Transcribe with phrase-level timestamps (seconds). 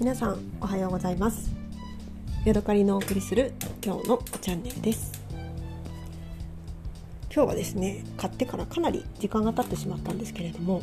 [0.00, 1.52] 皆さんおはようございます。
[2.46, 3.52] ヤドカリのお送りする
[3.84, 5.20] 今日のチャンネルです。
[7.24, 10.80] 今日はですね買ってからかなり時間が経ってしまったんですけれども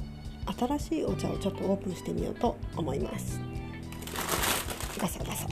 [0.55, 3.39] 新しいお茶をちょっとオープンしてみようと思います。
[4.99, 5.47] ガサガサ。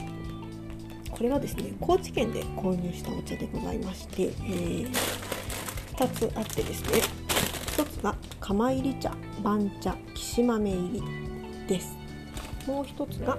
[1.10, 4.92] これはですね高知県で購入したお茶でございまして、えー、
[5.96, 7.00] 2つあってですね
[7.78, 9.12] 1つが釜入り茶
[9.42, 11.02] 番茶きし豆入り
[11.66, 12.05] です。
[12.66, 13.38] もう一つが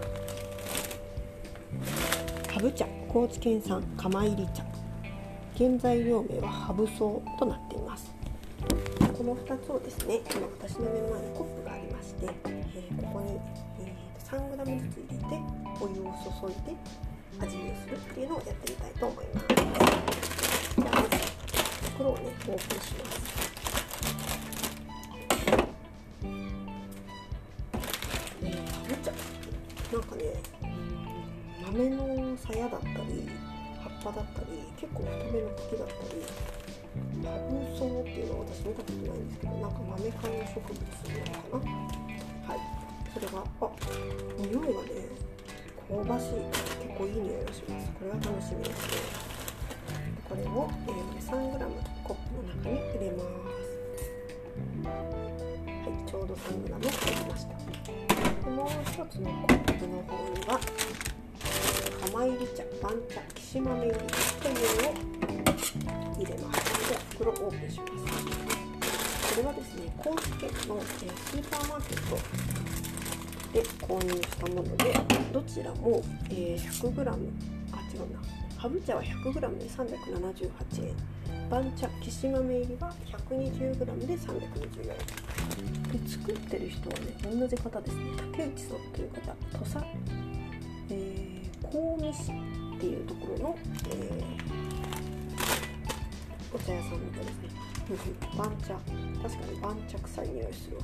[2.50, 4.64] ハブ茶高知県産釜入り茶。
[5.58, 8.10] 原材料名はハブソウとなっています。
[9.18, 13.40] この2つをですね今私の目の前にコップがありまして、えー、ここに、
[13.82, 15.42] えー、3g ずつ入れて
[15.82, 16.76] お湯を注いで
[17.40, 19.48] 味見をするっていうのをやってみたいと思います。
[19.48, 21.10] じゃあまず
[21.96, 23.57] 袋をねオープンします。
[31.68, 33.28] 豆の鞘だったり
[33.84, 36.24] 葉っぱだったり結構太めの茎だったり
[37.28, 41.76] ハブソウっていうのは私見たことないんですけどなんか豆科の植物なのかな。
[42.48, 42.64] はい。
[43.14, 43.68] それがあ
[44.40, 45.12] 匂いがね
[45.92, 47.92] 香ばしい結構いい匂いがします。
[48.00, 49.04] これは楽しみですね。
[50.24, 51.68] これを、えー、3g
[52.04, 53.36] コップの中に入れます。
[54.88, 54.96] は
[55.84, 56.08] い。
[56.08, 57.52] ちょうど 3g 入りました。
[58.50, 60.56] もう一つのコップの方には
[62.08, 64.94] 釜入り茶番茶きし豆入りというのを
[66.16, 67.92] 入れますでは袋をオープンします
[69.36, 72.16] これはですね高知県のスーパーマーケット
[73.52, 74.94] で購入したもので
[75.34, 78.22] どちらも 100g あ違うな
[78.56, 82.94] ハブ茶は 100g で378円番茶きし豆入りは
[83.30, 84.92] 120g で324
[85.60, 89.86] 円で作ってる人はね同じ方ですね竹内さんという方土佐、
[90.90, 91.27] えー、
[91.72, 93.58] 香美市っていうところの、
[93.90, 97.50] えー、お茶屋さんみたいですね。
[98.38, 98.76] 番茶。
[99.22, 100.84] 確かに番茶臭い匂いするわ。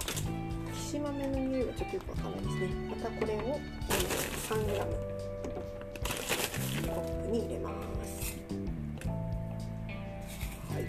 [0.74, 2.68] きし豆の匂いがちょっとよくわかんないですね。
[2.90, 5.14] またこれを、えー、3g
[6.94, 7.70] コップに入れま
[8.06, 8.38] す。
[10.74, 10.82] はい。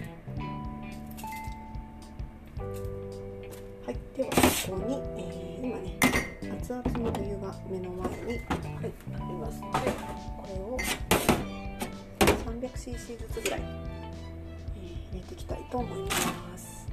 [3.85, 3.97] はい。
[4.15, 4.39] ではこ
[4.71, 5.44] こに、えー、
[6.67, 9.91] 熱々のお湯が目の前に、はい、ありますので
[10.35, 10.79] これを
[12.19, 16.87] 300cc ずつぐらい、え、入れていきたいと思います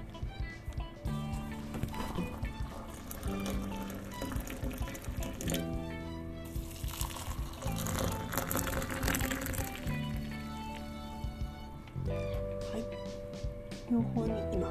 [13.91, 14.71] 両方に今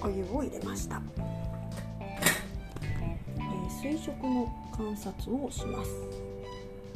[0.00, 1.31] お湯を入れました。
[3.82, 5.90] 水色の観察をします。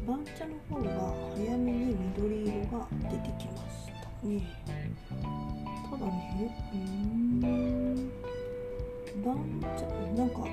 [0.07, 4.41] 番茶の方が早めに緑色が出てきましたね。
[5.91, 8.13] ただねうん。
[9.25, 9.35] 番
[9.77, 9.83] 茶
[10.17, 10.47] なんか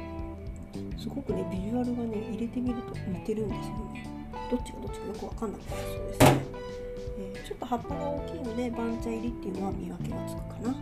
[0.97, 4.07] すごくねビジュアルがね入れてみると似てるんですよね。
[4.49, 6.41] どっちがどっちかよくわかんなくなりそうですね、
[7.19, 10.75] えー、ちょっと葉っぱが大きいので番茶入りっていうのは見分けがつくかな。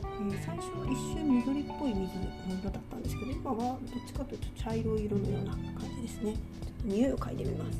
[0.00, 2.24] えー、最初は一瞬緑っぽい水の
[2.58, 6.34] 色だったんですけど今はどっちかというと茶色い色のような感じですね。
[6.34, 7.78] ちょっと匂いを嗅いでみます。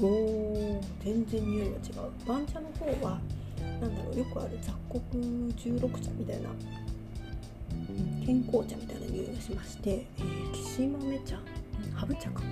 [0.00, 2.26] おー全然匂いが違う。
[2.26, 3.20] 番茶の方は
[3.80, 5.00] 何だろうよくある雑穀
[5.56, 6.48] 十六茶みたいな
[8.24, 11.38] 健康茶みたいな匂いがしまして、えー、きし豆茶？
[11.94, 12.42] ハブ茶か。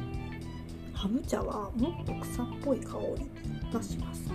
[0.92, 3.26] ハブ茶はもっと草っぽい香り
[3.72, 4.34] がしますね。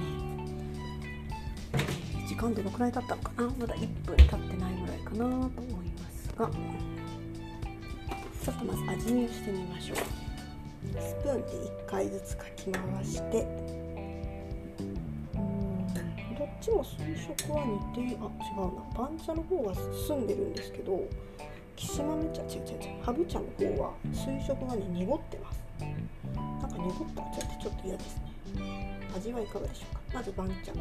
[2.28, 3.44] 時間どのくらい経ったのかな？
[3.60, 5.93] まだ1分経ってないぐらいかなと思います。
[6.38, 6.50] が
[8.44, 9.98] ちょっとまず味見をしてみましょう。
[11.00, 13.48] スプーンで1回ずつかき回して。
[15.36, 15.88] うん
[16.38, 18.82] どっちも水色は似てあ違うな。
[18.98, 21.08] 番茶の方が澄んでるんですけど
[21.76, 23.04] きし豆茶違う違う違う。
[23.04, 25.62] ハブ茶の方は水色がね濁ってます。
[26.62, 29.00] なんか濁ったお茶ってちょっと嫌ですね。
[29.16, 30.02] 味はいかがでしょうか。
[30.16, 30.74] まず番茶。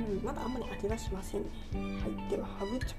[0.00, 1.48] うんまだあんまり味がしませんね。
[1.72, 1.78] は
[2.26, 2.86] いではハブ茶。
[2.86, 2.94] ちょ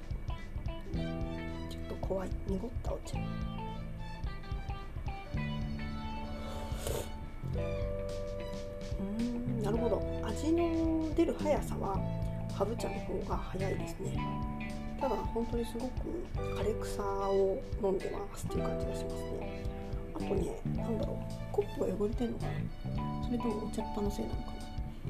[1.79, 2.29] っと怖い。
[2.47, 3.17] 濁ったお茶。
[8.99, 10.21] うんなるほど。
[10.23, 11.97] 味の出る速さは
[12.53, 14.17] ハブ茶の方が早いですね。
[14.99, 15.93] ただ本当にすごく
[16.37, 19.63] 枯れ草を飲んでますっていう感じがしますね。
[20.13, 21.17] あとね何だろう。
[21.51, 22.51] コップが汚れてんのかな。
[23.25, 24.50] それともお茶っ葉のせいなのか。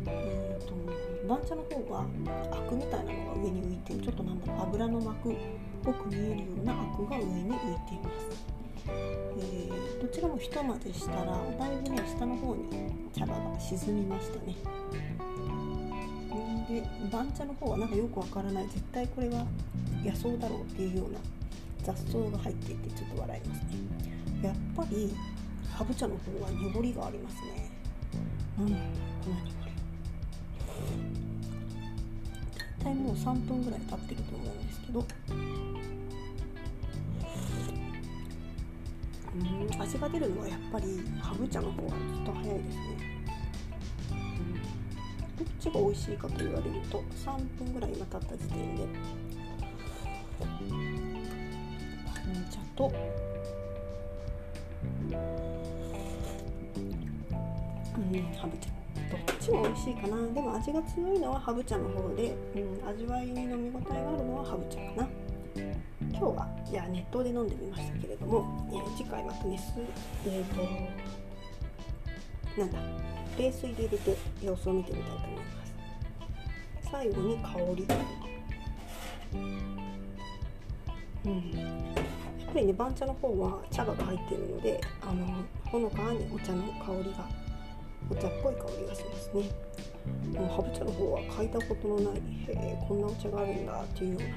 [0.05, 2.05] えーと、番茶の方が
[2.51, 5.35] アクみたいなのが上に浮いてちょっとなんだろう油の膜っ
[5.83, 7.57] ぽく見えるようなアクが上に浮い
[7.87, 8.45] ています、
[8.87, 12.63] えーどちらもひと混ぜしたらだいぶね下の方に
[13.13, 14.55] 茶葉が沈みましたね。
[16.67, 18.67] で番茶の方はなんかよくわからない。
[18.67, 19.45] 絶対これは
[20.03, 21.19] 野草だろうっていうような
[21.83, 23.67] 雑草が入っていてちょっと笑いますね。
[24.41, 25.13] やっぱり
[25.71, 27.71] ハブ茶の方は濁りがありますね。
[28.57, 28.67] なん
[32.83, 35.05] 体もう3分ぐらい経ってると思うんですけど。
[35.33, 35.71] うん
[39.81, 40.85] 味が出るのはやっぱり
[41.21, 42.83] ハブ茶の方がずっと早いですね、
[44.11, 44.53] うん、
[45.37, 48.87] どっちが美味しいかと言われると3分ぐらい今経った時点で。
[52.33, 52.91] 番茶と。
[57.97, 58.69] うんハブ茶
[59.09, 60.15] どっちも美味しいかな。
[60.33, 65.09] でも味が強いのはハブ茶の方で、うん、味わいに飲み応えがあるのはハブ茶かな。
[66.11, 69.81] 今日はじゃあ熱湯で飲んでみましたけれども、えー次回また熱水
[70.27, 70.61] えっ、と
[72.61, 72.77] なんだ
[73.37, 75.73] 冷水で入れて様子を見てみたいと思います。
[76.91, 77.87] 最後に香り。
[81.25, 81.51] うん。
[81.51, 81.59] や
[82.49, 85.25] っぱりね番茶の方は茶葉が入っているのであの
[85.65, 87.27] ほのかにお茶の香りが
[88.11, 89.43] お茶っぽい香りがしますね。
[90.37, 92.19] もうハブ茶の方は嗅いだことのないへ
[92.49, 94.27] えこんなお茶があるんだっていうような。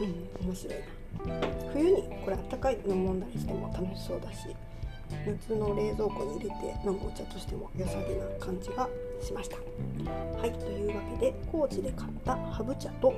[0.00, 0.82] うん面白いな。
[1.72, 4.48] 冬にこれあったかいの飲んだりしても楽しそうだし
[5.26, 6.54] 夏の冷蔵庫に入れて
[6.84, 8.88] 飲むお茶としても良さげな感じが
[9.20, 9.56] しました。
[9.56, 13.12] はいというわけで高知で買ったハブ茶と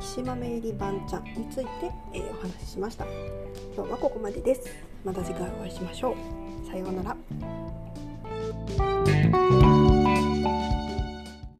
[0.00, 3.04] きし豆入り番茶について、えーお話ししました。
[3.74, 4.68] 今日はここまでです。
[5.04, 6.14] また次回お会いしましょ
[6.64, 6.66] う。
[6.66, 7.55] さようなら。